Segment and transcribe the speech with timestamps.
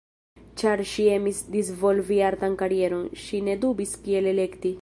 [0.61, 4.79] Ĉar ŝi emis disvolvi artan karieron, ŝi ne dubis kiel elekti.